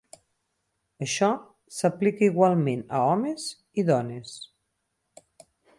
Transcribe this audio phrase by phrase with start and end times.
[1.07, 1.27] Això
[1.81, 3.47] s'aplica igualment a homes
[3.83, 4.35] i dones.